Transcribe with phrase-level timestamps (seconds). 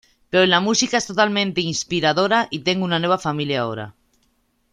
[0.31, 3.93] Pero la música es totalmente inspiradora y tengo una nueva familia ahora.